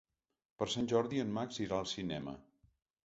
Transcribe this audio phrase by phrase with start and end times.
[0.61, 2.35] Per Sant Jordi en Max irà al cinema.